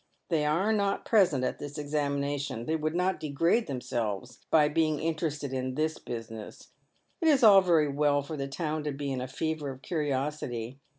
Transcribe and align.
They 0.29 0.47
are 0.47 0.73
not 0.73 1.05
present 1.05 1.43
at 1.43 1.59
this 1.59 1.77
examination. 1.77 2.65
They 2.65 2.75
would 2.75 2.95
not 2.95 3.19
degrade 3.19 3.67
themselves 3.67 4.39
by 4.49 4.67
being 4.67 4.97
interested 4.99 5.53
in 5.53 5.75
this 5.75 5.99
business. 5.99 6.69
It 7.21 7.27
is 7.27 7.43
all 7.43 7.61
very 7.61 7.87
well 7.87 8.23
for 8.23 8.35
the 8.35 8.47
town 8.47 8.83
to 8.85 8.91
be 8.91 9.11
in 9.11 9.21
a 9.21 9.27
fever 9.27 9.69
of 9.69 9.83
curiosity. 9.83 10.79